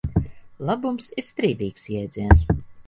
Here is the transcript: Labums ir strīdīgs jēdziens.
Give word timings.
Labums 0.69 1.11
ir 1.23 1.29
strīdīgs 1.31 1.87
jēdziens. 1.99 2.49